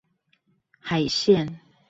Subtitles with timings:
[0.81, 1.59] 海線